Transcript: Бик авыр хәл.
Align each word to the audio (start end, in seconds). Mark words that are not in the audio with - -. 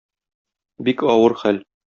Бик 0.89 1.05
авыр 1.17 1.39
хәл. 1.45 1.65